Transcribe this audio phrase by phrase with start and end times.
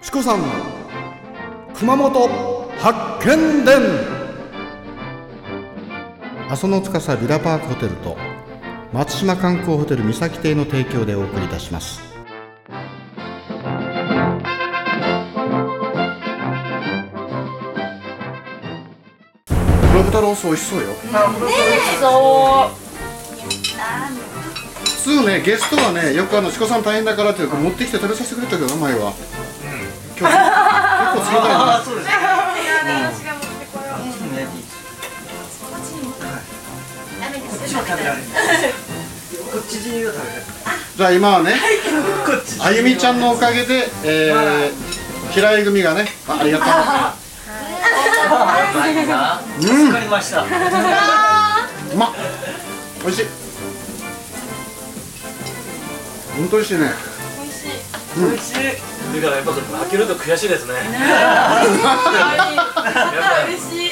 [0.00, 0.46] チコさんの
[1.74, 2.28] 熊本
[2.78, 3.82] 発見伝。
[6.48, 8.16] 阿蘇の司ビラパークホテルと
[8.92, 12.00] 松島観光ホテル三崎邸の提供でお送りいたします。
[19.46, 20.94] 黒豚ロース美味しそうよ。
[22.00, 22.70] そ
[24.84, 29.12] 普通ねゲストはねよくあのチコさん大変だからっていうか持ってきて食べさせてくれたけど前は、
[30.18, 30.42] 今日結
[31.14, 31.78] 構冷たいね。
[31.84, 32.12] そうですね。
[32.18, 33.98] 私が持ってこよう。
[33.98, 34.06] こ
[35.76, 36.02] っちに
[37.20, 37.58] ダメです。
[37.58, 38.22] こっちは食べられる。
[39.52, 40.42] こっち中が食べられる。
[40.96, 41.54] じゃあ今はね
[42.60, 47.14] あゆみちゃんのおかげで、えー、平井組がねあありがとうは
[48.88, 49.40] いな。
[49.60, 50.42] 助かりました。
[50.42, 50.46] う
[51.96, 52.10] まっ
[53.02, 53.26] 美味しい
[56.36, 56.90] 本当美味しいね
[58.16, 58.54] 美味しい。
[59.20, 60.74] だからやっぱ負けると悔しいですね。
[63.46, 63.90] 嬉しい。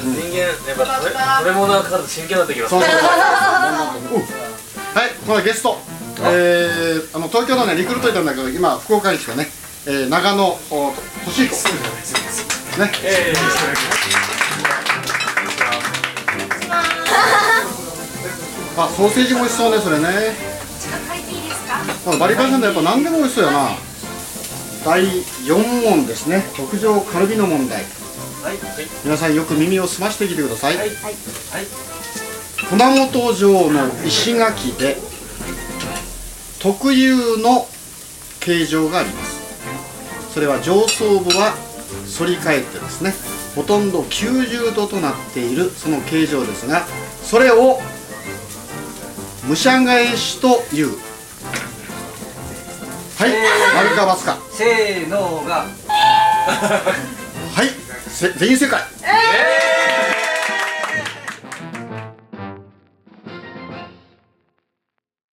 [0.00, 2.80] 人間やっぱ食べ食べ物がかかると真剣になってきますそう。
[2.82, 3.00] そうそう
[4.96, 5.78] はいこのゲスト
[6.18, 9.48] えー、あの東京のねリクルートいたんだけど今福岡に来たね、
[9.86, 10.94] えー、長野お
[11.26, 11.54] 俊彦
[12.78, 13.34] ねえ
[18.78, 20.45] あソーセージも美味しそうねそれね。
[22.04, 23.68] このバリバリさんでやっぱ何でも美味しそうやな
[24.84, 27.82] 第4問ですね特上カルビの問題
[28.42, 28.58] はい。
[29.04, 30.88] 皆さんよく耳を澄ましてきてください、はい。
[30.88, 31.16] はい。
[32.68, 34.96] 熊本城の石垣で
[36.60, 37.66] 特有の
[38.40, 41.54] 形状がありますそれは上層部は
[42.18, 43.12] 反り返ってですね
[43.54, 46.86] ほとんど90度となっているその形状ですが
[47.22, 47.80] それを
[49.48, 50.90] 武者返しという
[53.18, 53.30] はい。
[53.74, 55.64] 丸か×かせーのが。
[55.88, 57.70] はい。
[58.08, 58.82] せ全員正解。
[59.02, 59.65] え